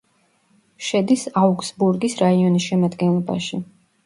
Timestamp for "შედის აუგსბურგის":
0.87-2.17